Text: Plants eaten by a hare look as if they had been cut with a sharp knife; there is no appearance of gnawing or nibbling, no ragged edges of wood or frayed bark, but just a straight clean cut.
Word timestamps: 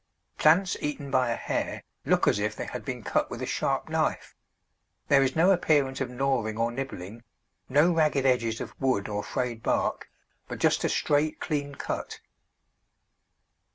Plants 0.39 0.75
eaten 0.81 1.11
by 1.11 1.29
a 1.29 1.35
hare 1.35 1.83
look 2.07 2.27
as 2.27 2.39
if 2.39 2.55
they 2.55 2.65
had 2.65 2.83
been 2.83 3.03
cut 3.03 3.29
with 3.29 3.39
a 3.39 3.45
sharp 3.45 3.87
knife; 3.87 4.33
there 5.09 5.21
is 5.21 5.35
no 5.35 5.51
appearance 5.51 6.01
of 6.01 6.09
gnawing 6.09 6.57
or 6.57 6.71
nibbling, 6.71 7.23
no 7.69 7.93
ragged 7.93 8.25
edges 8.25 8.59
of 8.59 8.73
wood 8.81 9.07
or 9.07 9.21
frayed 9.23 9.61
bark, 9.61 10.09
but 10.47 10.57
just 10.57 10.83
a 10.83 10.89
straight 10.89 11.39
clean 11.39 11.75
cut. 11.75 12.19